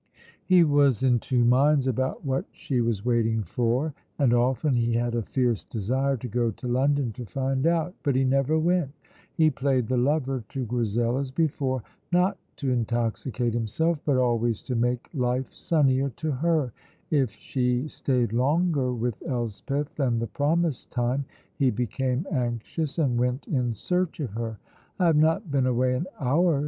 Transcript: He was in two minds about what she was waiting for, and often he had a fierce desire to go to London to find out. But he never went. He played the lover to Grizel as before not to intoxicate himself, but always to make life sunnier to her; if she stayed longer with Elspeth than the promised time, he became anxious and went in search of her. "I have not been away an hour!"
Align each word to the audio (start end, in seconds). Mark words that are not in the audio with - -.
He 0.43 0.63
was 0.63 1.03
in 1.03 1.19
two 1.19 1.45
minds 1.45 1.85
about 1.85 2.25
what 2.25 2.45
she 2.53 2.81
was 2.81 3.05
waiting 3.05 3.43
for, 3.43 3.93
and 4.17 4.33
often 4.33 4.73
he 4.73 4.93
had 4.93 5.13
a 5.13 5.21
fierce 5.21 5.63
desire 5.63 6.17
to 6.17 6.27
go 6.27 6.49
to 6.49 6.67
London 6.67 7.11
to 7.11 7.25
find 7.27 7.67
out. 7.67 7.93
But 8.01 8.15
he 8.15 8.23
never 8.23 8.57
went. 8.57 8.93
He 9.37 9.51
played 9.51 9.87
the 9.87 9.97
lover 9.97 10.43
to 10.49 10.65
Grizel 10.65 11.19
as 11.19 11.29
before 11.29 11.83
not 12.11 12.39
to 12.55 12.71
intoxicate 12.71 13.53
himself, 13.53 13.99
but 14.03 14.17
always 14.17 14.63
to 14.63 14.75
make 14.75 15.07
life 15.13 15.53
sunnier 15.53 16.09
to 16.15 16.31
her; 16.31 16.73
if 17.11 17.29
she 17.35 17.87
stayed 17.87 18.33
longer 18.33 18.91
with 18.91 19.21
Elspeth 19.27 19.93
than 19.97 20.17
the 20.17 20.25
promised 20.25 20.89
time, 20.89 21.25
he 21.59 21.69
became 21.69 22.25
anxious 22.31 22.97
and 22.97 23.19
went 23.19 23.47
in 23.47 23.71
search 23.71 24.19
of 24.19 24.31
her. 24.31 24.57
"I 24.97 25.05
have 25.05 25.17
not 25.17 25.51
been 25.51 25.67
away 25.67 25.93
an 25.93 26.07
hour!" 26.19 26.59